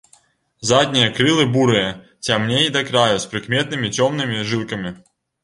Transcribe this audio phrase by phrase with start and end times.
[0.69, 1.91] Заднія крылы бурыя,
[2.29, 4.97] цямней да краю, з прыкметнымі цёмнымі жылкамі.